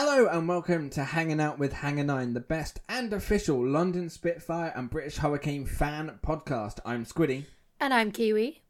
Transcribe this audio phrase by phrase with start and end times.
[0.00, 4.72] Hello and welcome to Hanging Out with Hanger 9, the best and official London Spitfire
[4.76, 6.78] and British Hurricane fan podcast.
[6.84, 7.46] I'm Squiddy.
[7.80, 8.62] And I'm Kiwi.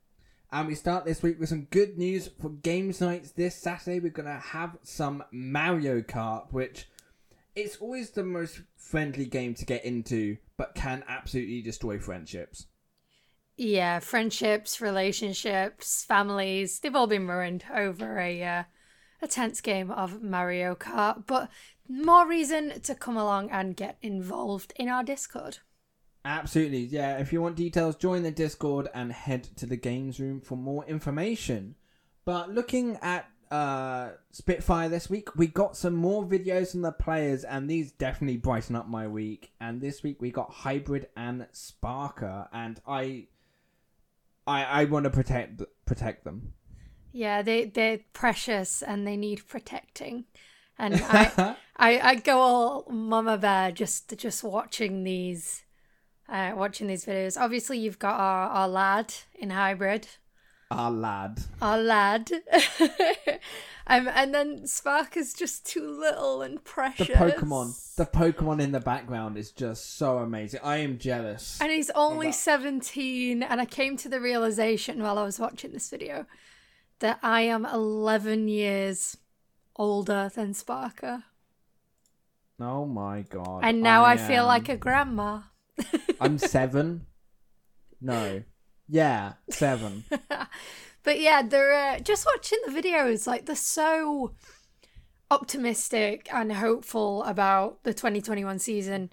[0.51, 4.01] And we start this week with some good news for games nights this Saturday.
[4.01, 6.89] We're going to have some Mario Kart, which
[7.55, 12.69] it's always the most friendly game to get into, but can absolutely destroy friendships.
[13.59, 18.63] Yeah, friendships, relationships, families, they've all been ruined over a uh,
[19.21, 21.51] a tense game of Mario Kart, but
[21.89, 25.59] more reason to come along and get involved in our Discord.
[26.25, 27.19] Absolutely, yeah.
[27.19, 30.85] If you want details, join the Discord and head to the games room for more
[30.85, 31.77] information.
[32.25, 37.45] But looking at uh, Spitfire this week, we got some more videos from the players,
[37.45, 39.53] and these definitely brighten up my week.
[39.61, 43.29] And this week we got Hybrid and Sparker, and I,
[44.47, 46.53] I, I want to protect protect them.
[47.13, 50.25] Yeah, they they're precious and they need protecting.
[50.79, 55.65] And I I, I go all mama bear just just watching these
[56.29, 57.41] uh, watching these videos.
[57.41, 60.09] Obviously you've got our, our lad in hybrid.
[60.71, 61.41] Our lad.
[61.63, 62.31] Our lad.
[63.87, 67.07] um, and then Spark is just too little and precious.
[67.07, 67.95] The Pokemon.
[67.97, 70.61] The Pokemon in the background is just so amazing.
[70.63, 71.59] I am jealous.
[71.63, 75.89] And he's only 17 and I came to the realization while I was watching this
[75.89, 76.27] video
[77.01, 79.17] that I am 11 years
[79.77, 81.23] older than Sparker.
[82.61, 83.61] Oh my god.
[83.63, 85.43] And now I, I feel like a grandma.
[86.21, 87.07] I'm seven.
[88.01, 88.43] No.
[88.89, 90.05] Yeah, seven.
[91.03, 93.27] but yeah, they're uh, just watching the videos.
[93.27, 94.35] Like they're so
[95.31, 99.11] optimistic and hopeful about the 2021 season,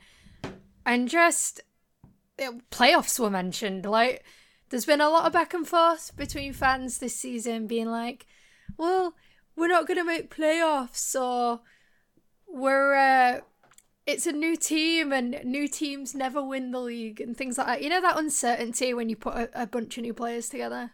[0.85, 1.61] and just
[2.37, 3.85] it, playoffs were mentioned.
[3.85, 4.23] Like
[4.69, 8.25] there's been a lot of back and forth between fans this season, being like,
[8.77, 9.13] "Well,
[9.55, 11.61] we're not going to make playoffs," or
[12.47, 13.41] "We're." Uh,
[14.05, 17.81] it's a new team and new teams never win the league and things like that.
[17.81, 20.91] You know that uncertainty when you put a, a, bunch of new players together?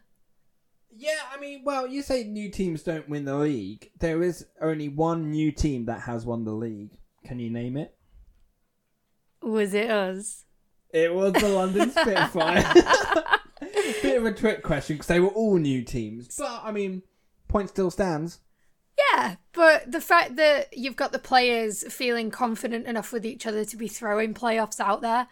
[0.90, 3.92] Yeah, I mean, well, you say new teams don't win the league.
[4.00, 6.92] There is only one new team that has won the league.
[7.26, 7.96] Can you name it?
[9.42, 10.46] Was it us?
[10.94, 12.74] It was the London Spitfire.
[13.62, 16.36] Bit of a trick question because they were all new teams.
[16.38, 17.04] But, I mean,
[17.48, 18.40] point still stands.
[19.14, 23.66] Yeah, but the fact that you've got the players feeling confident enough with each other
[23.66, 25.28] to be throwing playoffs out there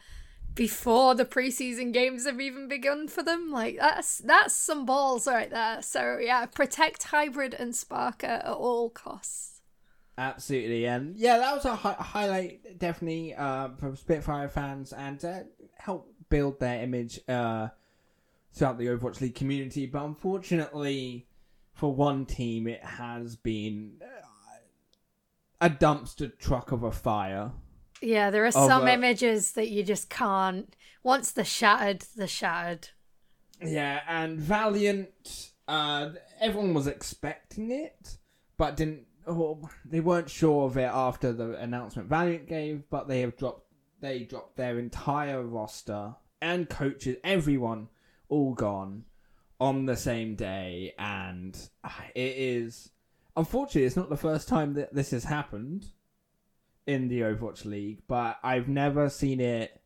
[0.56, 5.50] before the preseason games have even begun for them, like that's that's some balls right
[5.50, 5.82] there.
[5.82, 9.62] So yeah, protect hybrid and Sparker at all costs.
[10.18, 15.40] Absolutely, and yeah, that was a hi- highlight definitely uh, for Spitfire fans and uh,
[15.78, 17.70] help build their image uh,
[18.54, 19.86] throughout the Overwatch League community.
[19.86, 21.28] But unfortunately,
[21.74, 24.26] for one team, it has been uh,
[25.62, 27.52] a dumpster truck of a fire.
[28.02, 28.92] Yeah, there are some a...
[28.92, 30.76] images that you just can't.
[31.04, 32.90] Once they're shattered, they're shattered.
[33.62, 38.18] Yeah, and Valiant, uh, everyone was expecting it,
[38.58, 39.06] but didn't.
[39.28, 43.66] Oh, they weren't sure of it after the announcement Valiant gave, but they have dropped.
[44.02, 47.90] They dropped their entire roster and coaches, everyone,
[48.30, 49.06] all gone
[49.60, 52.92] on the same day, and ah, it is
[53.36, 55.88] unfortunately it's not the first time that this has happened
[56.88, 59.80] in the Overwatch League, but I've never seen it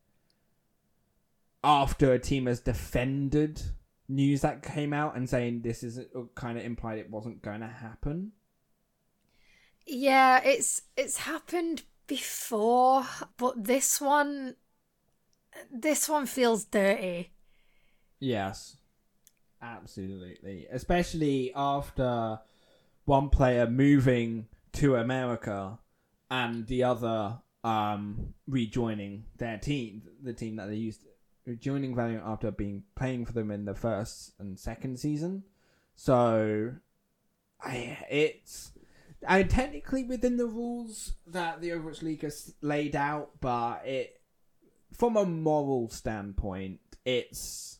[1.62, 3.60] after a team has defended
[4.08, 7.60] news that came out and saying this is uh, kind of implied it wasn't going
[7.60, 8.32] to happen.
[9.86, 13.04] Yeah, it's it's happened before,
[13.36, 14.56] but this one
[15.70, 17.33] this one feels dirty.
[18.20, 18.76] Yes.
[19.62, 20.66] Absolutely.
[20.70, 22.38] Especially after
[23.04, 25.78] one player moving to America
[26.30, 31.04] and the other um, rejoining their team, the team that they used,
[31.46, 35.44] rejoining Valiant after being playing for them in the first and second season.
[35.94, 36.74] So,
[37.62, 38.72] I it's
[39.26, 44.20] I technically within the rules that the Overwatch League has laid out, but it
[44.92, 47.78] from a moral standpoint, it's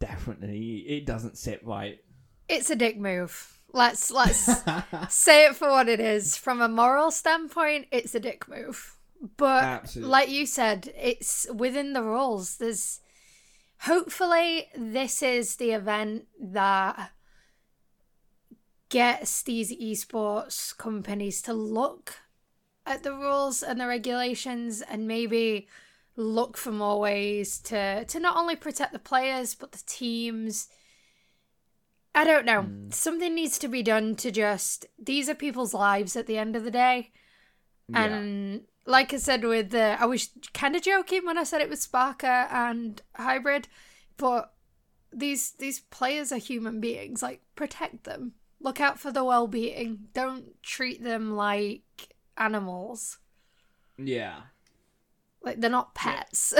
[0.00, 1.98] definitely it doesn't sit right.
[2.48, 3.60] It's a dick move.
[3.72, 4.62] Let's let's
[5.08, 6.36] say it for what it is.
[6.36, 8.96] From a moral standpoint, it's a dick move.
[9.36, 10.10] But Absolutely.
[10.10, 12.56] like you said, it's within the rules.
[12.56, 13.00] There's
[13.80, 17.12] hopefully this is the event that
[18.88, 22.14] gets these esports companies to look
[22.86, 25.68] at the rules and the regulations and maybe
[26.18, 30.68] look for more ways to to not only protect the players but the teams
[32.14, 32.62] I don't know.
[32.62, 32.90] Hmm.
[32.90, 36.64] Something needs to be done to just these are people's lives at the end of
[36.64, 37.12] the day.
[37.94, 41.70] And like I said with the I was kind of joking when I said it
[41.70, 43.68] was Sparker and Hybrid,
[44.16, 44.52] but
[45.12, 47.22] these these players are human beings.
[47.22, 48.32] Like protect them.
[48.60, 50.08] Look out for the well-being.
[50.12, 53.18] Don't treat them like animals.
[53.96, 54.40] Yeah.
[55.48, 56.54] Like they're not pets.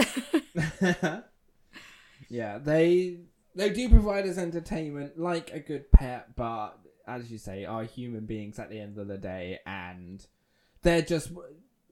[2.29, 3.19] yeah, they
[3.55, 8.27] they do provide us entertainment like a good pet, but as you say, are human
[8.27, 10.27] beings at the end of the day, and
[10.83, 11.31] they're just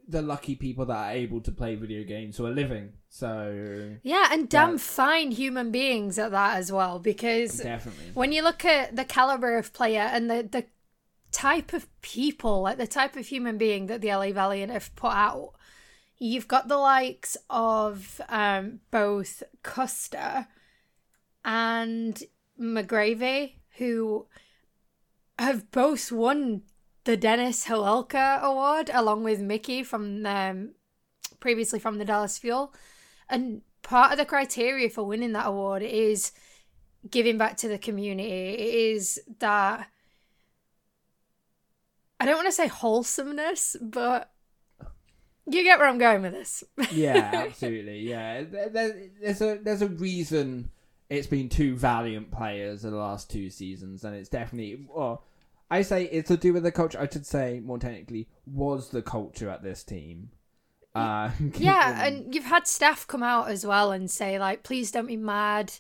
[0.09, 2.93] the lucky people that are able to play video games for a living.
[3.09, 4.77] So yeah, and damn Yeah.
[4.79, 9.59] fine human beings at that as well because definitely, when you look at the caliber
[9.59, 10.65] of player and the the
[11.33, 15.13] type of people, like the type of human being that the LA Valiant have put
[15.13, 15.53] out,
[16.19, 20.47] you've got the likes of um, both Kuster
[21.45, 22.23] and
[22.61, 24.27] McGravy, who
[25.39, 26.63] have both won
[27.05, 30.71] the Dennis Hawelka Award along with Mickie from um,
[31.41, 32.75] previously from the Dallas Fuel,
[33.29, 36.33] and part of the criteria for winning that award is
[37.09, 38.55] giving back to the community.
[38.55, 39.89] It is that
[42.19, 44.33] I don't want to say wholesomeness, but
[45.47, 46.65] you get where I'm going with this.
[46.93, 48.43] yeah, absolutely, yeah.
[48.45, 50.71] There, there- there's a there's a reason
[51.09, 55.23] it's been two valiant players in the last two seasons, and it's definitely well.
[55.71, 57.01] I say it's to do with the culture.
[57.01, 60.31] I should say more technically was the culture at this team.
[60.95, 65.07] Uh, yeah, and you've had staff come out as well and say like, please don't
[65.09, 65.73] be mad.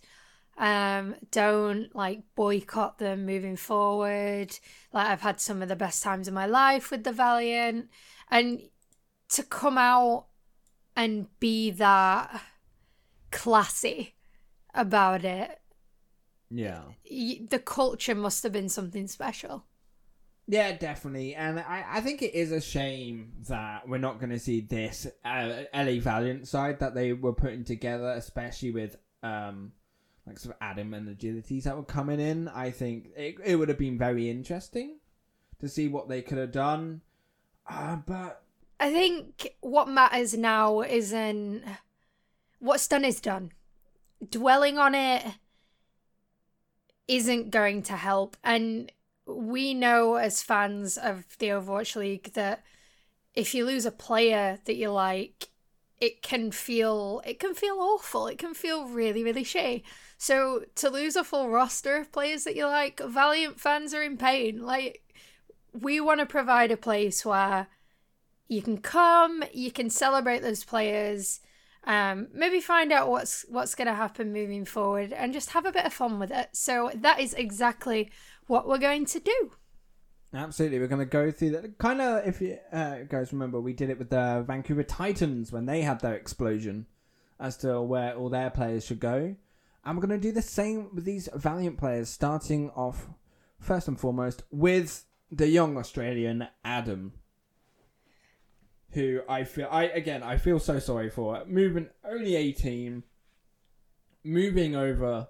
[0.58, 4.58] Um, don't like boycott them moving forward.
[4.92, 7.88] Like I've had some of the best times of my life with the Valiant,
[8.30, 8.62] and
[9.30, 10.26] to come out
[10.94, 12.42] and be that
[13.30, 14.14] classy
[14.74, 15.60] about it,
[16.50, 19.64] yeah, the culture must have been something special.
[20.46, 21.34] yeah, definitely.
[21.34, 25.06] And I, I think it is a shame that we're not going to see this
[25.24, 29.72] uh, LA Valiant side that they were putting together, especially with um
[30.26, 32.48] like sort of Adam and agilities that were coming in.
[32.48, 34.98] I think it it would have been very interesting
[35.60, 37.00] to see what they could have done.
[37.68, 38.42] Uh, but
[38.78, 41.62] I think what matters now isn't
[42.58, 43.52] what's done is done.
[44.28, 45.24] Dwelling on it
[47.08, 48.36] isn't going to help.
[48.44, 48.92] And
[49.26, 52.64] we know as fans of the Overwatch League that
[53.34, 55.48] if you lose a player that you like,
[55.98, 58.26] it can feel it can feel awful.
[58.26, 59.82] It can feel really, really shitty.
[60.18, 64.16] So to lose a full roster of players that you like, Valiant fans are in
[64.18, 64.62] pain.
[64.62, 65.02] Like
[65.72, 67.68] we want to provide a place where
[68.48, 71.40] you can come, you can celebrate those players,
[71.84, 75.72] um, maybe find out what's what's going to happen moving forward, and just have a
[75.72, 76.48] bit of fun with it.
[76.52, 78.10] So that is exactly
[78.46, 79.52] what we're going to do.
[80.34, 81.78] Absolutely, we're going to go through that.
[81.78, 85.66] Kind of, if you uh, guys remember, we did it with the Vancouver Titans when
[85.66, 86.86] they had their explosion
[87.38, 89.36] as to where all their players should go.
[89.84, 93.08] And we're going to do the same with these Valiant players, starting off
[93.60, 97.12] first and foremost with the young Australian Adam,
[98.90, 101.44] who I feel, I again, I feel so sorry for.
[101.46, 103.02] Moving only 18,
[104.24, 105.28] moving over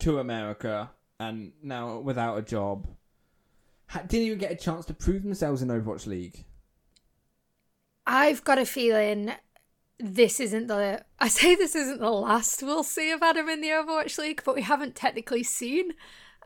[0.00, 2.86] to America, and now without a job
[3.92, 6.44] didn't even get a chance to prove themselves in Overwatch League.
[8.06, 9.32] I've got a feeling
[9.98, 11.04] this isn't the.
[11.18, 14.54] I say this isn't the last we'll see of Adam in the Overwatch League, but
[14.54, 15.92] we haven't technically seen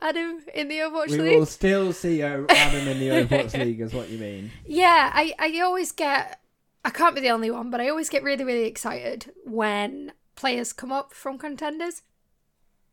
[0.01, 1.31] Adam in the Overwatch We League.
[1.31, 4.51] We will still see Adam in the Overwatch League, is what you mean.
[4.65, 6.39] Yeah, I, I always get.
[6.83, 10.71] I can't be the only one, but I always get really, really excited when players
[10.73, 12.03] come up from contenders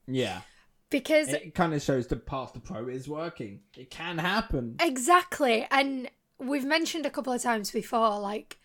[0.07, 0.41] Yeah.
[0.89, 3.61] because It kind of shows the path the pro is working.
[3.77, 4.77] It can happen.
[4.81, 5.67] Exactly.
[5.71, 8.59] And we've mentioned a couple of times before, like,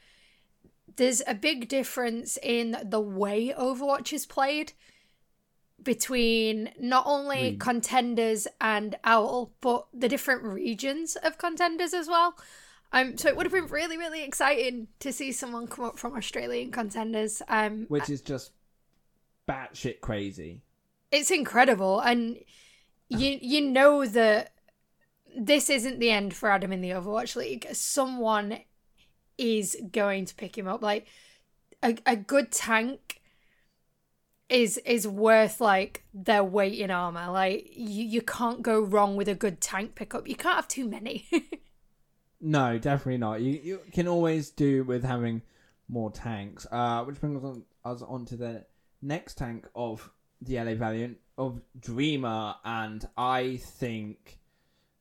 [0.96, 4.72] there's a big difference in the way Overwatch is played
[5.88, 12.38] between not only contenders and Owl, but the different regions of contenders as well.
[12.92, 16.14] Um, so it would have been really, really exciting to see someone come up from
[16.14, 17.42] Australian contenders.
[17.48, 18.52] Um, Which is just
[19.48, 20.62] batshit crazy.
[21.10, 22.38] it's incredible and
[23.08, 24.52] you you know that
[25.38, 27.66] this isn't the end for Adam in the Overwatch League.
[27.72, 28.60] Someone
[29.38, 30.82] is going to pick him up.
[30.82, 31.08] Like
[31.82, 33.17] a, a good tank
[34.50, 37.32] is is worth like their weight in armor.
[37.32, 40.28] Like you, you can't go wrong with a good tank pickup.
[40.28, 41.28] You can't have too many.
[42.40, 43.42] No, definitely not.
[43.42, 45.42] You you can always do with having
[45.88, 46.68] more tanks.
[46.72, 48.66] Uh, which brings us on to the
[49.02, 50.10] next tank of
[50.42, 54.40] the LA Valiant, of Dreamer, and I think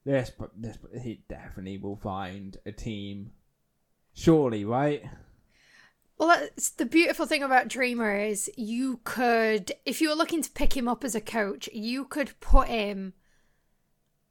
[0.05, 3.33] this, this he definitely will find a team.
[4.15, 5.05] Surely, right?
[6.19, 10.51] Well, that's the beautiful thing about Dreamer is you could, if you were looking to
[10.51, 13.13] pick him up as a coach, you could put him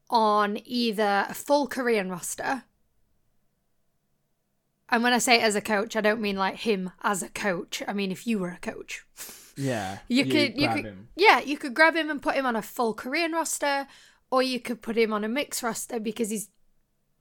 [0.10, 2.63] on either a full Korean roster.
[4.89, 7.84] And when I say as a coach, I don't mean like him as a coach.
[7.88, 9.06] I mean if you were a coach.
[9.56, 10.00] Yeah.
[10.08, 11.08] You could you could him.
[11.15, 13.88] yeah, you could grab him and put him on a full Korean roster,
[14.30, 16.50] or you could put him on a mixed roster because he's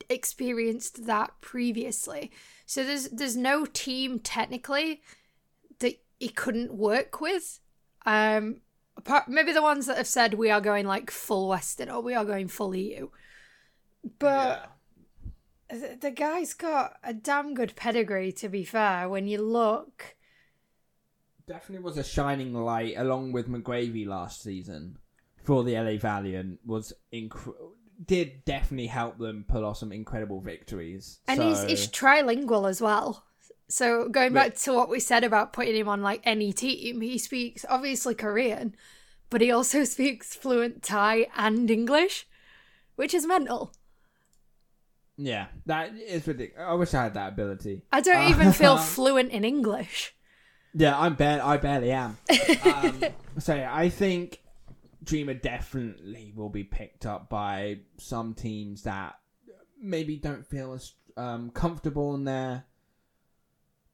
[0.09, 2.31] experienced that previously.
[2.67, 5.03] So there's there's no team technically
[5.81, 7.61] that he couldn't work with.
[8.07, 8.61] Um
[8.97, 12.15] apart maybe the ones that have said we are going like full Western or we
[12.15, 13.09] are going full EU.
[14.19, 14.71] But
[15.71, 20.17] the, the guy's got a damn good pedigree to be fair when you look
[21.47, 24.99] definitely was a shining light along with McGravy last season
[25.43, 27.55] for the LA Valiant was inc-
[28.05, 31.21] did definitely help them pull off some incredible victories.
[31.29, 31.49] And so...
[31.49, 33.25] he's, he's trilingual as well.
[33.69, 37.19] So going back to what we said about putting him on like any team, he
[37.19, 38.77] speaks obviously Korean,
[39.31, 42.27] but he also speaks fluent Thai and English,
[42.97, 43.73] which is mental.
[45.17, 46.67] Yeah, that is ridiculous.
[46.69, 47.83] I wish I had that ability.
[47.93, 50.15] I don't even feel fluent in English.
[50.75, 51.45] Yeah, I'm bare.
[51.45, 52.19] I barely am.
[52.65, 53.01] um,
[53.39, 54.41] so yeah, I think
[55.04, 59.14] Dreamer definitely will be picked up by some teams that
[59.80, 62.64] maybe don't feel as um, comfortable on their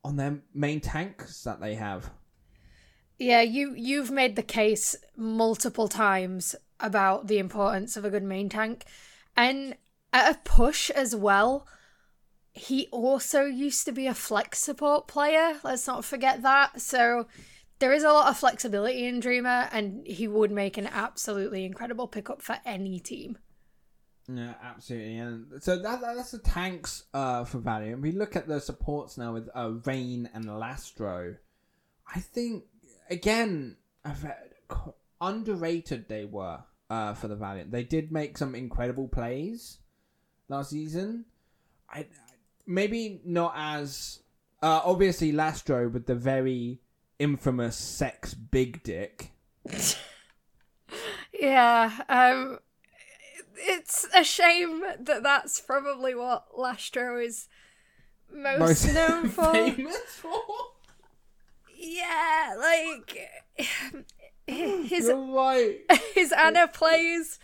[0.03, 2.11] on their main tanks that they have.
[3.19, 8.49] Yeah, you you've made the case multiple times about the importance of a good main
[8.49, 8.85] tank,
[9.37, 9.77] and
[10.13, 11.67] at a push as well
[12.53, 15.59] he also used to be a flex support player.
[15.63, 16.81] Let's not forget that.
[16.81, 17.27] So
[17.81, 22.07] there is a lot of flexibility in Dreamer, and he would make an absolutely incredible
[22.07, 23.39] pickup for any team.
[24.29, 25.17] Yeah, absolutely.
[25.17, 28.01] And so that, that's the tanks uh, for Valiant.
[28.01, 31.37] We look at the supports now with uh, Rain and Lastro.
[32.15, 32.65] I think
[33.09, 33.77] again,
[35.21, 37.73] underrated they were uh, for the Valiant.
[37.73, 39.79] They did make some incredible plays
[40.49, 41.25] last season.
[41.89, 42.07] I
[42.67, 44.21] maybe not as
[44.63, 46.81] uh, obviously Lastro with the very
[47.21, 49.31] infamous sex big dick.
[51.39, 52.59] yeah, um,
[53.57, 57.49] it's a shame that that's probably what Lastro is
[58.33, 59.55] most, most known for.
[60.09, 60.43] For.
[61.77, 63.19] Yeah, like
[64.47, 65.79] his right.
[66.15, 67.39] his Ana plays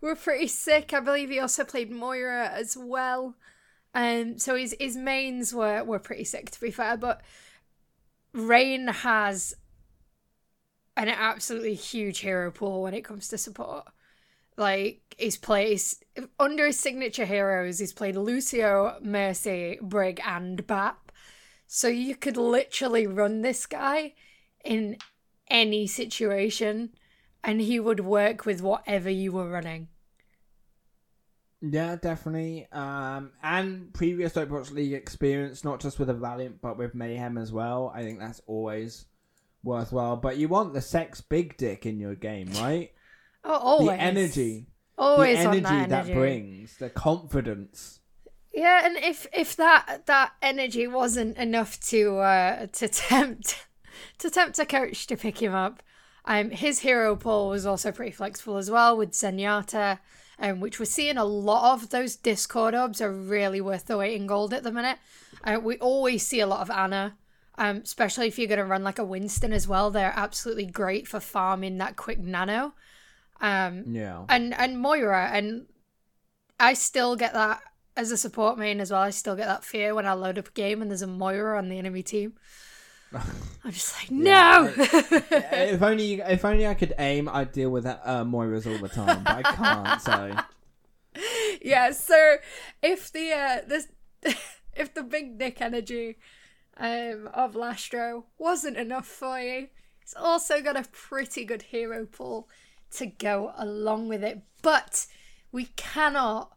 [0.00, 0.92] were pretty sick.
[0.92, 3.36] I believe he also played Moira as well.
[3.94, 7.22] Um, so his his mains were were pretty sick to be fair, but
[8.32, 9.54] Rain has
[10.96, 13.86] an absolutely huge hero pool when it comes to support.
[14.56, 16.02] Like he's plays
[16.38, 21.12] under his signature heroes, he's played Lucio, Mercy, Brig, and Bap.
[21.66, 24.14] So you could literally run this guy
[24.64, 24.96] in
[25.48, 26.90] any situation,
[27.42, 29.88] and he would work with whatever you were running.
[31.62, 32.68] Yeah, definitely.
[32.72, 37.52] Um, and previous Overwatch League experience, not just with a Valiant, but with Mayhem as
[37.52, 37.92] well.
[37.94, 39.06] I think that's always
[39.62, 40.16] worthwhile.
[40.16, 42.92] But you want the sex big dick in your game, right?
[43.42, 43.96] Oh, always.
[43.96, 44.66] The energy.
[44.98, 48.00] Always the energy, that, energy that brings, the confidence.
[48.52, 53.66] Yeah, and if if that that energy wasn't enough to uh to tempt
[54.18, 55.82] to tempt a coach to pick him up,
[56.26, 60.00] um, his hero pool was also pretty flexible as well with Zenyatta
[60.40, 61.90] um, which we're seeing a lot of.
[61.90, 64.98] Those Discord orbs are really worth the weight in gold at the minute.
[65.44, 67.16] Uh, we always see a lot of Ana,
[67.58, 69.90] um, especially if you're going to run like a Winston as well.
[69.90, 72.74] They're absolutely great for farming that quick nano.
[73.40, 74.24] Um, yeah.
[74.28, 75.66] And and Moira, and
[76.58, 77.60] I still get that
[77.96, 79.02] as a support main as well.
[79.02, 81.58] I still get that fear when I load up a game and there's a Moira
[81.58, 82.34] on the enemy team.
[83.64, 84.72] I'm just like, no.
[84.76, 89.24] if only, if only I could aim, I'd deal with uh, Moira's all the time,
[89.24, 90.00] but I can't.
[90.00, 91.22] So,
[91.62, 91.90] yeah.
[91.90, 92.36] So,
[92.82, 93.88] if the uh, this,
[94.74, 96.18] if the big dick energy
[96.76, 99.68] um, of Lastro wasn't enough for you,
[100.02, 102.48] it's also got a pretty good hero pool
[102.92, 104.42] to go along with it.
[104.62, 105.06] But
[105.50, 106.52] we cannot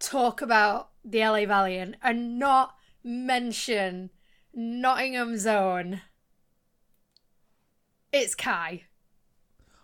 [0.00, 4.10] talk about the LA Valiant and not mention
[4.54, 6.02] Nottingham's zone.
[8.12, 8.84] It's Kai.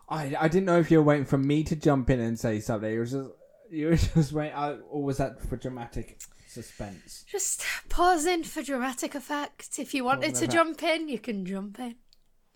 [0.08, 2.60] I I didn't know if you were waiting for me to jump in and say
[2.60, 2.90] something.
[2.90, 3.30] You were just
[3.70, 7.24] you were just waiting, uh, or was that for dramatic suspense?
[7.26, 9.78] Just pausing for dramatic effect.
[9.78, 11.96] If you wanted to jump in, you can jump in.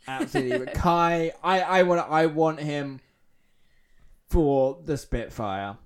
[0.07, 3.01] Absolutely, but Kai, I I want I want him
[4.29, 5.77] for the Spitfire.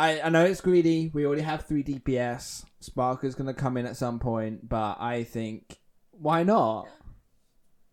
[0.00, 1.10] I, I know it's greedy.
[1.12, 2.64] We already have three DPS.
[2.80, 5.78] Sparker's going to come in at some point, but I think
[6.12, 6.88] why not?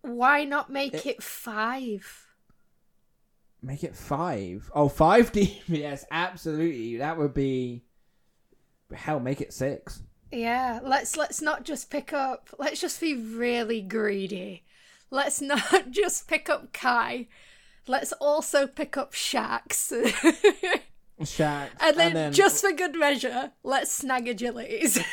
[0.03, 2.27] Why not make it, five?
[3.61, 4.71] Make it five.
[4.73, 6.05] Oh, five DPS.
[6.09, 6.95] Absolutely.
[6.95, 7.83] That would be.
[8.93, 10.01] Hell, make it six.
[10.31, 12.49] Yeah, let's let's not just pick up.
[12.57, 14.63] Let's just be really greedy.
[15.11, 17.27] Let's not just pick up Kai.
[17.85, 19.91] Let's also pick up Shax.
[21.79, 25.03] And then, and then, just for good measure, let's snag agilities.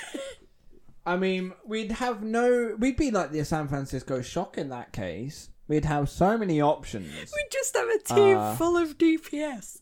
[1.06, 2.76] I mean, we'd have no.
[2.78, 5.50] We'd be like the San Francisco Shock in that case.
[5.66, 7.06] We'd have so many options.
[7.06, 9.80] We'd just have a team uh, full of DPS.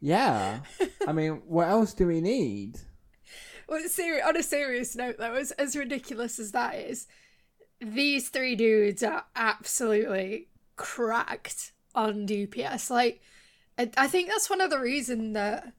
[0.00, 0.60] Yeah.
[1.06, 2.78] I mean, what else do we need?
[3.68, 7.06] Well, seri- on a serious note, though, as, as ridiculous as that is,
[7.80, 12.90] these three dudes are absolutely cracked on DPS.
[12.90, 13.22] Like,
[13.96, 15.72] I, think that's one of the reasons that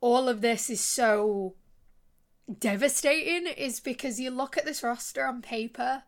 [0.00, 1.54] all of this is so
[2.58, 6.02] devastating is because you look at this roster on paper,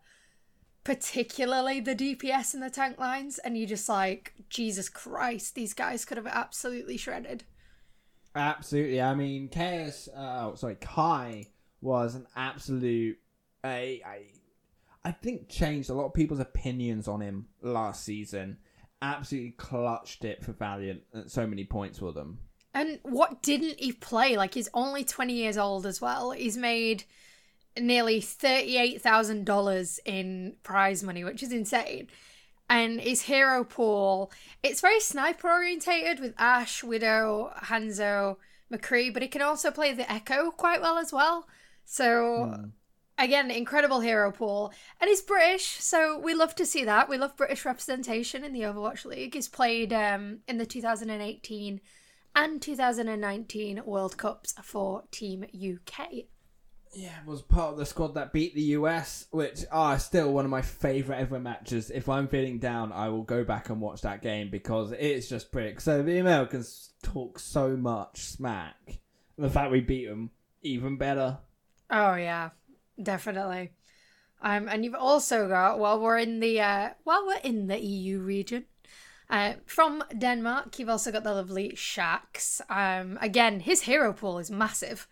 [0.83, 6.05] particularly the DPS and the tank lines, and you're just like, Jesus Christ, these guys
[6.05, 7.43] could have absolutely shredded.
[8.35, 9.01] Absolutely.
[9.01, 11.47] I mean, Chaos, uh, oh, sorry, Kai
[11.81, 13.17] was an absolute.
[13.63, 14.01] I,
[15.03, 18.57] I think changed a lot of people's opinions on him last season.
[19.01, 22.39] Absolutely clutched it for Valiant at so many points for them.
[22.73, 24.37] And what didn't he play?
[24.37, 26.31] Like he's only 20 years old as well.
[26.31, 27.03] He's made
[27.77, 32.07] nearly $38,000 in prize money, which is insane.
[32.69, 38.37] And his hero pool, it's very sniper orientated with Ash, Widow, Hanzo,
[38.71, 41.47] McCree, but he can also play the Echo quite well as well.
[41.85, 42.65] So hmm.
[43.19, 44.73] Again, incredible hero pool.
[44.99, 47.09] And he's British, so we love to see that.
[47.09, 49.35] We love British representation in the Overwatch League.
[49.35, 51.81] He's played um, in the 2018
[52.35, 56.25] and 2019 World Cups for Team UK.
[56.93, 60.51] Yeah, was part of the squad that beat the US, which are still one of
[60.51, 61.91] my favourite ever matches.
[61.91, 65.51] If I'm feeling down, I will go back and watch that game because it's just
[65.51, 65.79] pretty.
[65.79, 69.01] So the Americans talk so much smack.
[69.37, 70.31] The fact we beat them,
[70.63, 71.37] even better.
[71.91, 72.49] Oh yeah,
[73.01, 73.71] definitely.
[74.41, 78.19] Um, and you've also got while we're in the uh, while we're in the EU
[78.19, 78.65] region,
[79.29, 82.61] uh, from Denmark, you've also got the lovely Shax.
[82.69, 85.07] Um, again, his hero pool is massive.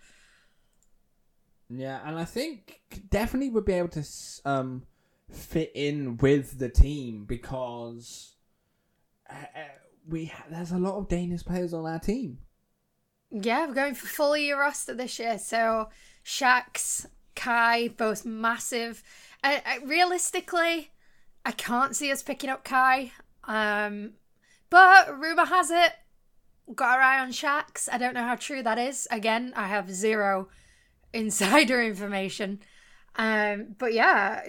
[1.69, 4.03] Yeah, and I think definitely would be able to
[4.45, 4.83] um,
[5.29, 8.35] fit in with the team because
[9.29, 9.59] uh, uh,
[10.07, 12.39] we ha- there's a lot of Danish players on our team.
[13.29, 15.37] Yeah, we're going for full year roster this year.
[15.37, 15.89] So
[16.25, 17.05] Shax,
[17.37, 19.01] Kai, both massive.
[19.83, 20.91] Realistically,
[21.45, 23.13] I can't see us picking up Kai.
[23.45, 24.13] Um,
[24.69, 25.93] but rumor has it,
[26.75, 27.87] got our eye on Shax.
[27.89, 29.07] I don't know how true that is.
[29.11, 30.49] Again, I have zero
[31.13, 32.59] insider information.
[33.15, 34.41] Um, but yeah,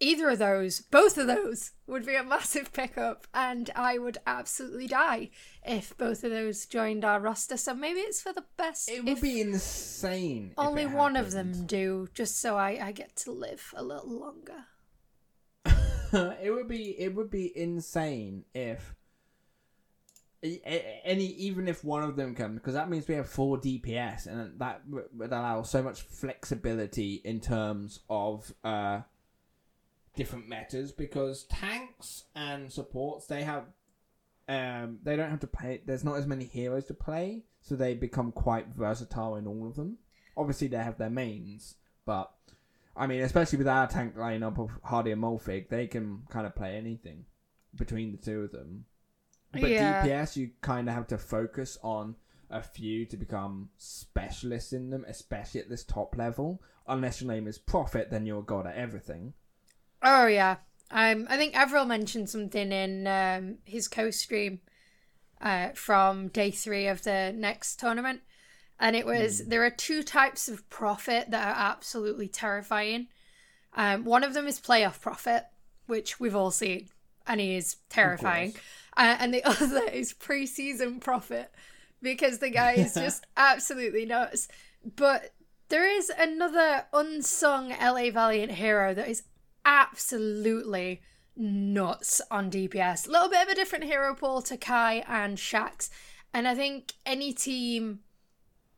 [0.00, 4.86] either of those, both of those, would be a massive pickup, and I would absolutely
[4.86, 5.30] die
[5.64, 7.56] if both of those joined our roster.
[7.56, 8.90] So maybe it's for the best.
[8.90, 10.52] It would be insane.
[10.58, 14.64] Only one of them do, just so I, I get to live a little longer.
[16.40, 18.94] it would be it would be insane if
[21.04, 24.58] any even if one of them comes because that means we have four DPS and
[24.60, 29.00] that would allow so much flexibility in terms of uh
[30.16, 33.64] different metas because tanks and supports they have
[34.48, 37.94] um they don't have to play there's not as many heroes to play so they
[37.94, 39.98] become quite versatile in all of them
[40.36, 41.74] obviously they have their mains
[42.04, 42.32] but
[42.96, 46.54] I mean, especially with our tank lineup of Hardy and Molfig, they can kind of
[46.54, 47.26] play anything
[47.74, 48.86] between the two of them.
[49.52, 50.06] But yeah.
[50.06, 52.16] DPS, you kind of have to focus on
[52.50, 56.62] a few to become specialists in them, especially at this top level.
[56.88, 59.34] Unless your name is Profit, then you're a god at everything.
[60.06, 60.56] Oh yeah,
[60.90, 64.60] um, I think Avril mentioned something in um, his co-stream
[65.40, 68.20] uh, from day three of the next tournament
[68.78, 69.48] and it was mm.
[69.48, 73.08] there are two types of profit that are absolutely terrifying.
[73.74, 75.44] Um, one of them is playoff profit,
[75.86, 76.88] which we've all seen,
[77.26, 78.54] and he is terrifying.
[78.96, 81.50] Uh, and the other is preseason profit,
[82.02, 84.48] because the guy is just absolutely nuts.
[84.96, 85.32] But
[85.68, 89.22] there is another unsung LA Valiant hero that is
[89.66, 91.02] absolutely
[91.36, 93.06] nuts on DPS.
[93.06, 95.90] A little bit of a different hero pool to Kai and Shax.
[96.32, 98.00] And I think any team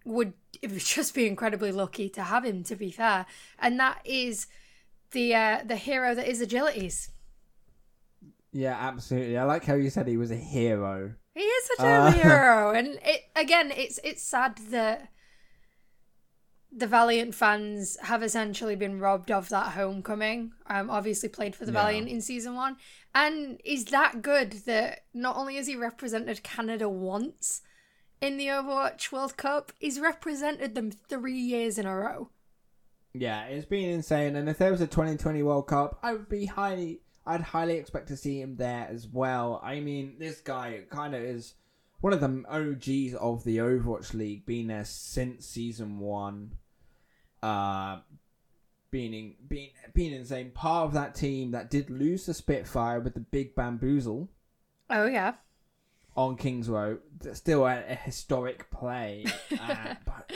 [0.05, 0.33] would
[0.79, 2.65] just be incredibly lucky to have him.
[2.65, 3.27] To be fair,
[3.59, 4.47] and that is
[5.13, 7.11] the uh, the hero that is agilities.
[8.53, 9.37] Yeah, absolutely.
[9.37, 11.15] I like how you said he was a hero.
[11.35, 15.09] He is such a Uh, hero, and it again, it's it's sad that
[16.71, 20.53] the Valiant fans have essentially been robbed of that homecoming.
[20.67, 21.83] Um, obviously played for the Yeah.
[21.83, 22.77] Valiant in season one,
[23.15, 27.63] and is that good that not only has he represented Canada once
[28.21, 32.31] in the Overwatch World Cup, he's represented them three years in a row.
[33.15, 34.37] Yeah, it's been insane.
[34.37, 38.09] And if there was a 2020 World Cup, I would be highly, I'd highly expect
[38.09, 39.61] to see him there as well.
[39.65, 41.55] I mean, this guy kind of is
[42.01, 46.53] one of the OGs of the Overwatch League, been there since season one.
[47.43, 47.99] Uh,
[48.91, 50.51] being in, being being insane.
[50.51, 54.29] Part of that team that did lose the Spitfire with the big bamboozle
[54.91, 55.35] Oh yeah,
[56.17, 56.99] on Kings Row.
[57.21, 59.27] That's Still a, a historic play,
[59.61, 60.33] uh, but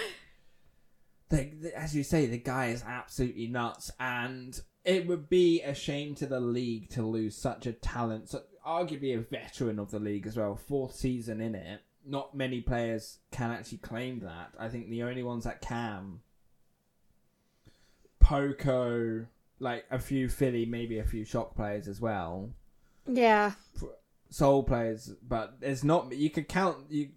[1.74, 6.26] as you say, the guy is absolutely nuts, and it would be a shame to
[6.26, 10.36] the league to lose such a talent, so arguably a veteran of the league as
[10.36, 11.80] well, fourth season in it.
[12.04, 14.52] Not many players can actually claim that.
[14.58, 16.20] I think the only ones that can,
[18.22, 19.26] Poko,
[19.60, 22.50] like a few Philly, maybe a few Shock players as well
[23.06, 23.52] yeah.
[24.30, 26.12] Seoul players, but it's not.
[26.16, 27.10] You could count you.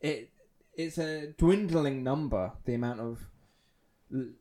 [0.00, 0.30] It
[0.74, 2.52] it's a dwindling number.
[2.64, 3.26] The amount of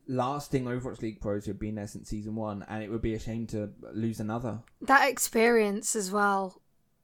[0.08, 3.20] lasting Overwatch League pros who've been there since season one, and it would be a
[3.20, 4.60] shame to lose another.
[4.82, 6.62] that experience as well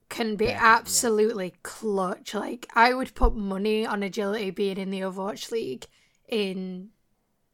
[0.08, 0.60] can be yeah.
[0.60, 2.34] absolutely clutch.
[2.34, 5.86] Like I would put money on agility being in the Overwatch League
[6.28, 6.90] in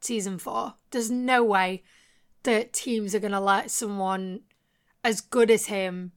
[0.00, 0.74] season four.
[0.90, 1.82] There's no way
[2.42, 4.40] that teams are gonna let someone
[5.02, 6.12] as good as him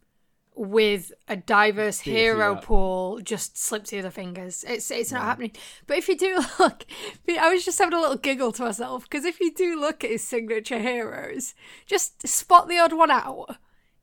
[0.55, 4.63] with a diverse hero pool just slip through the fingers.
[4.67, 5.51] It's it's not happening.
[5.87, 6.85] But if you do look,
[7.27, 10.11] I was just having a little giggle to myself because if you do look at
[10.11, 11.53] his signature heroes,
[11.85, 13.57] just spot the odd one out.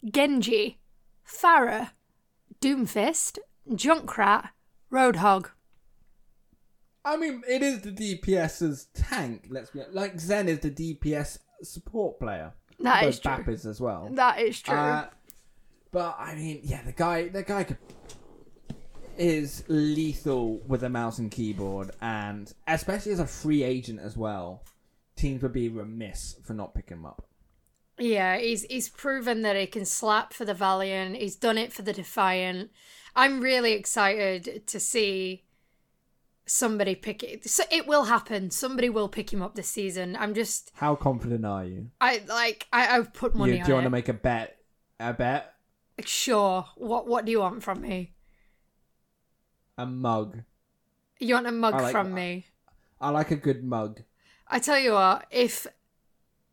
[0.04, 0.78] Genji,
[1.26, 1.90] Pharah,
[2.60, 4.50] Doomfist, Junkrat,
[4.92, 5.50] Roadhog.
[7.04, 9.46] I mean, it is the DPS's tank.
[9.48, 12.52] Let's be like Zen is the DPS support player.
[12.80, 13.30] That But is true.
[13.30, 14.08] Bap is as well.
[14.12, 14.76] That is true.
[14.76, 15.08] Uh,
[15.92, 17.78] but I mean, yeah, the guy, the guy could,
[19.18, 24.62] is lethal with a mouse and keyboard, and especially as a free agent as well.
[25.16, 27.26] Teams would be remiss for not picking him up.
[27.98, 31.16] Yeah, he's he's proven that he can slap for the Valiant.
[31.16, 32.70] He's done it for the Defiant.
[33.14, 35.44] I'm really excited to see
[36.46, 37.48] somebody pick it.
[37.48, 38.50] So it will happen.
[38.50, 40.16] Somebody will pick him up this season.
[40.18, 41.88] I'm just How confident are you?
[42.00, 43.88] I like I, I've put money you do on you want it.
[43.88, 44.56] to make a bet?
[44.98, 45.49] A bet?
[46.08, 46.66] Sure.
[46.76, 48.12] What what do you want from me?
[49.78, 50.42] A mug.
[51.18, 52.46] You want a mug like- from me?
[53.00, 54.02] I like a good mug.
[54.46, 55.66] I tell you what, if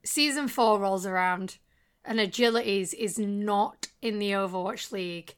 [0.03, 1.57] season four rolls around
[2.05, 5.35] and Agilities is not in the Overwatch League,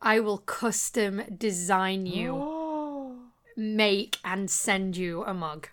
[0.00, 5.68] I will custom design you, make, and send you a mug.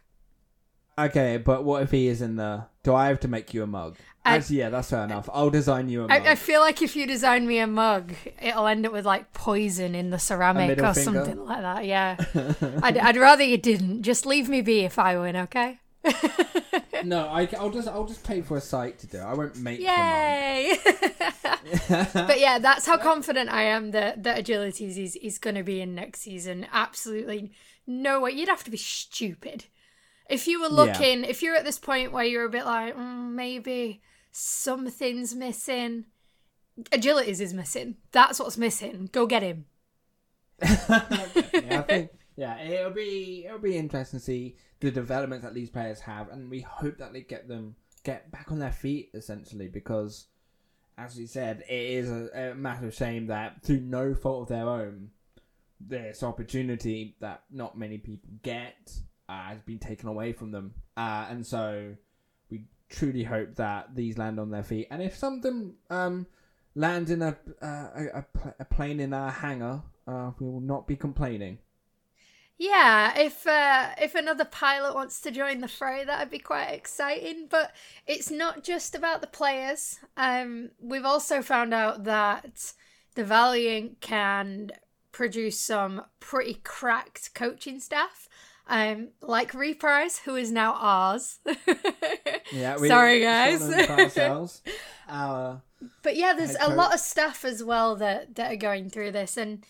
[0.97, 2.65] Okay, but what if he is in the?
[2.83, 3.97] Do I have to make you a mug?
[4.25, 5.29] I- Actually, yeah, that's fair enough.
[5.33, 6.21] I'll design you a mug.
[6.25, 9.33] I, I feel like if you design me a mug, it'll end up with like
[9.33, 11.25] poison in the ceramic or finger?
[11.25, 11.85] something like that.
[11.85, 12.17] Yeah,
[12.83, 14.03] I'd, I'd rather you didn't.
[14.03, 15.79] Just leave me be if I win, okay?
[17.03, 19.17] no, I, will just I'll just pay for a site to do.
[19.17, 19.23] it.
[19.23, 20.77] I won't make Yay!
[22.13, 25.81] but yeah, that's how confident I am that that Agilities is is going to be
[25.81, 26.67] in next season.
[26.71, 27.51] Absolutely
[27.87, 28.31] no way.
[28.31, 29.65] You'd have to be stupid
[30.29, 31.23] if you were looking.
[31.23, 36.05] If you're at this point where you're a bit like mm, maybe something's missing.
[36.91, 37.97] Agilities is missing.
[38.11, 39.09] That's what's missing.
[39.11, 39.65] Go get him.
[40.61, 45.69] yeah, I think yeah, it'll be it'll be interesting to see the development that these
[45.69, 49.67] players have, and we hope that they get them get back on their feet essentially
[49.67, 50.27] because,
[50.97, 54.67] as we said, it is a, a massive shame that through no fault of their
[54.67, 55.09] own,
[55.79, 58.91] this opportunity that not many people get
[59.29, 61.95] uh, has been taken away from them, uh, and so
[62.49, 66.27] we truly hope that these land on their feet, and if some of them um,
[66.75, 70.61] land in a uh, a, a, pl- a plane in our hangar, uh, we will
[70.61, 71.59] not be complaining.
[72.57, 77.47] Yeah, if uh, if another pilot wants to join the fray, that'd be quite exciting.
[77.49, 77.73] But
[78.05, 79.99] it's not just about the players.
[80.15, 82.73] Um, we've also found out that
[83.15, 84.71] the Valiant can
[85.11, 88.29] produce some pretty cracked coaching staff,
[88.67, 91.39] um, like Reprise, who is now ours.
[92.51, 93.61] Yeah, Sorry, guys.
[93.61, 94.61] saw them for ourselves.
[95.09, 95.61] Our
[96.03, 99.37] But yeah, there's a lot of staff as well that that are going through this,
[99.37, 99.65] and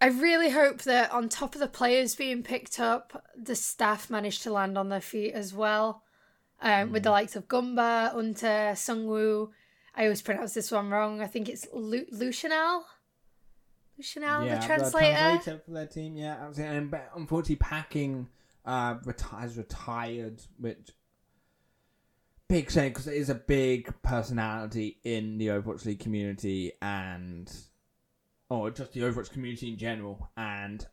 [0.00, 4.40] I really hope that on top of the players being picked up, the staff manage
[4.40, 6.02] to land on their feet as well.
[6.62, 9.50] Um, With the likes of Gumba, Unta, Sungwoo.
[9.94, 11.20] I always pronounce this one wrong.
[11.20, 12.82] I think it's Lu- Lucianal.
[14.02, 15.60] Chanel, yeah, the translator.
[15.64, 16.16] for their team.
[16.16, 16.50] Yeah.
[16.56, 18.28] And but unfortunately, packing
[18.64, 20.90] uh, retires retired, which
[22.48, 27.50] big shame because it is a big personality in the Overwatch League community and
[28.48, 30.30] or just the Overwatch community in general.
[30.36, 30.84] And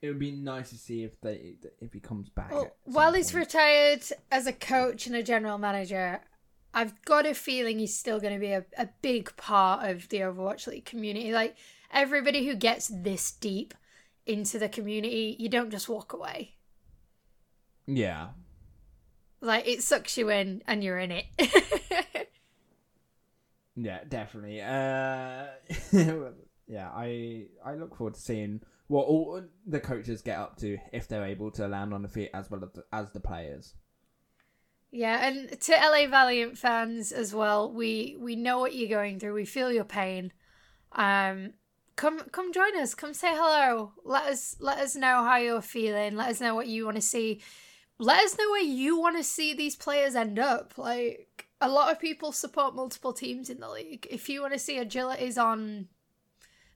[0.00, 2.50] it would be nice to see if they if he comes back.
[2.50, 3.46] Well, while he's point.
[3.46, 6.20] retired as a coach and a general manager,
[6.74, 10.18] I've got a feeling he's still going to be a, a big part of the
[10.18, 11.32] Overwatch League community.
[11.32, 11.56] Like
[11.92, 13.74] everybody who gets this deep
[14.26, 16.56] into the community, you don't just walk away.
[17.86, 18.28] yeah,
[19.40, 21.26] Like it sucks you in and you're in it.
[23.74, 24.60] Yeah, definitely.
[24.60, 25.46] Uh,
[26.66, 31.08] yeah, I I look forward to seeing what all the coaches get up to if
[31.08, 33.74] they're able to land on the feet as well as the, as the players.
[34.90, 39.34] yeah, and to LA Valiant fans as well, we we know what you're going through.
[39.34, 40.32] We feel your pain.
[40.92, 41.54] Um
[41.96, 42.94] come come join us.
[42.94, 43.92] Come say hello.
[44.04, 46.16] Let us let us know how you're feeling.
[46.16, 47.40] Let us know what you want to see.
[47.98, 50.76] Let us know where you want to see these players end up.
[50.76, 54.06] Like a lot of people support multiple teams in the league.
[54.10, 55.88] If you want to see agilities on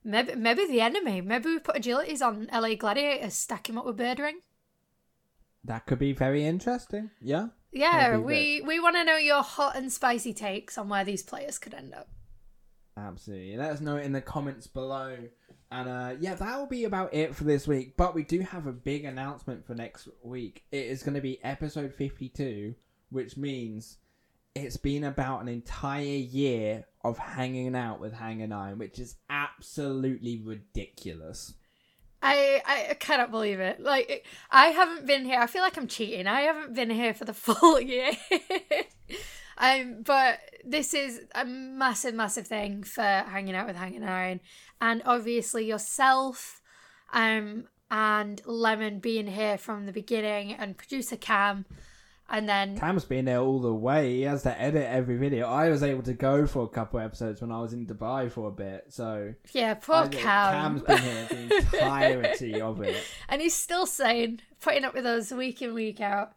[0.05, 3.99] maybe maybe the enemy, maybe we put agilities on LA Gladiators, stack him up with
[3.99, 4.41] Birdring.
[5.65, 7.11] That could be very interesting.
[7.21, 7.49] Yeah.
[7.73, 11.59] Yeah, we we want to know your hot and spicy takes on where these players
[11.59, 12.09] could end up.
[12.97, 13.57] Absolutely.
[13.57, 15.17] Let us know in the comments below.
[15.71, 17.97] And uh, yeah, that will be about it for this week.
[17.97, 20.65] But we do have a big announcement for next week.
[20.71, 22.75] It is going to be episode 52,
[23.11, 23.99] which means
[24.55, 30.41] it's been about an entire year of hanging out with Hanger 9, which is absolutely
[30.43, 31.55] ridiculous.
[32.23, 33.81] I I cannot believe it.
[33.81, 35.39] Like I haven't been here.
[35.39, 36.27] I feel like I'm cheating.
[36.27, 38.13] I haven't been here for the full year.
[39.59, 44.41] Um, but this is a massive, massive thing for hanging out with Hanger Nine,
[44.81, 46.61] and obviously yourself,
[47.13, 51.65] um, and Lemon being here from the beginning, and producer Cam,
[52.29, 54.17] and then Cam's been there all the way.
[54.17, 55.47] He has to edit every video.
[55.47, 58.49] I was able to go for a couple episodes when I was in Dubai for
[58.49, 58.87] a bit.
[58.89, 60.53] So yeah, poor I- Cam.
[60.53, 63.03] Cam's been here the entirety of it.
[63.29, 66.33] and he's still saying, putting up with us week in, week out.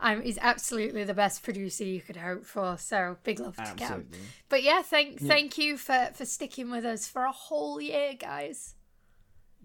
[0.00, 2.76] Um, he's absolutely the best producer you could hope for.
[2.78, 4.08] So big love to Cam.
[4.48, 8.74] But yeah, thank thank you for for sticking with us for a whole year, guys.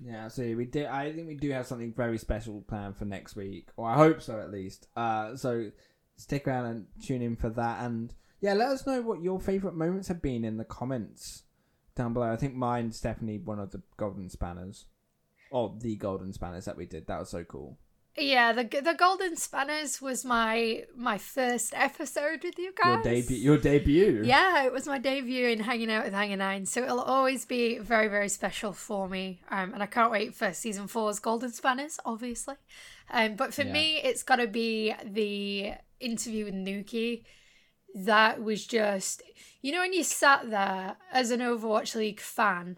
[0.02, 0.86] Yeah, so we do.
[0.86, 4.22] I think we do have something very special planned for next week, or I hope
[4.22, 4.88] so at least.
[4.96, 5.72] Uh, so
[6.16, 9.76] stick around and tune in for that, and yeah, let us know what your favorite
[9.76, 11.44] moments have been in the comments
[11.96, 12.32] down below.
[12.32, 14.86] I think mine's definitely one of the golden spanners,
[15.52, 17.08] or the golden spanners that we did.
[17.08, 17.78] That was so cool.
[18.20, 23.04] Yeah, the the Golden Spanners was my my first episode with you guys.
[23.06, 23.38] Your debut.
[23.38, 24.22] Your debut.
[24.26, 27.78] Yeah, it was my debut in hanging out with Hanger Nine, so it'll always be
[27.78, 29.42] very, very special for me.
[29.50, 32.56] Um, and I can't wait for season four's Golden Spanners, obviously.
[33.10, 33.74] Um, but for Yeah.
[33.74, 37.24] me, it's got to be the interview with Nuki.
[37.96, 39.24] That was just,
[39.62, 42.78] you know, when you sat there as an Overwatch League fan,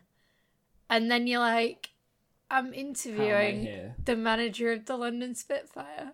[0.89, 1.89] and then you're like,
[2.51, 6.13] I'm How am I interviewing the manager of the London Spitfire.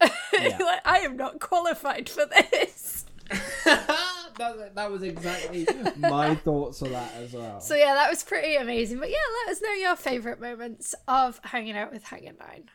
[0.00, 0.08] Yeah.
[0.60, 3.04] like, I am not qualified for this.
[3.64, 5.66] that, that was exactly
[5.98, 7.60] my thoughts on that as well.
[7.60, 8.98] So yeah, that was pretty amazing.
[8.98, 12.68] But yeah, let us know your favourite moments of hanging out with Hanger Nine.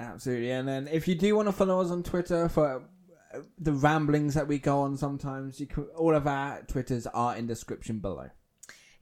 [0.00, 0.50] Absolutely.
[0.50, 2.82] And then if you do want to follow us on Twitter for
[3.32, 7.36] uh, the ramblings that we go on sometimes, you can, all of our Twitters are
[7.36, 8.30] in description below.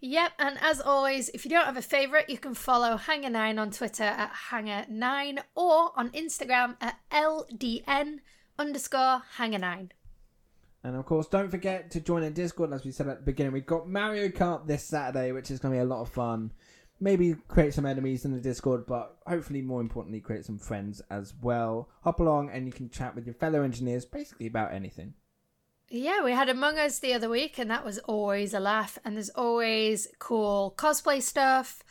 [0.04, 3.56] Yep, and as always, if you don't have a favourite, you can follow Hanger Nine
[3.56, 8.18] on Twitter at Hanger Nine or on Instagram at LDN
[8.58, 9.92] underscore Hanger Nine.
[10.82, 12.72] And of course, don't forget to join the Discord.
[12.72, 15.72] As we said at the beginning, we've got Mario Kart this Saturday, which is going
[15.72, 16.50] to be a lot of fun.
[16.98, 21.32] Maybe create some enemies in the Discord, but hopefully, more importantly, create some friends as
[21.40, 21.88] well.
[22.02, 25.14] Hop along and you can chat with your fellow engineers basically about anything.
[25.94, 28.98] Yeah, we had Among Us the other week, and that was always a laugh.
[29.05, 31.83] And there's always cool cosplay stuff,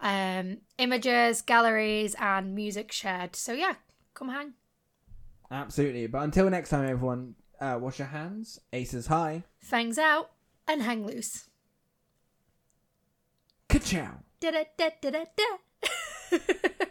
[0.00, 3.36] um, images, galleries, and music shared.
[3.36, 3.74] So yeah,
[4.14, 4.54] come hang.
[5.50, 6.06] Absolutely.
[6.06, 10.30] But until next time, everyone, uh, wash your hands, aces high, Fangs out
[10.66, 11.50] and hang loose.
[13.68, 14.20] ka-chow.
[14.40, 16.86] Da da da da da.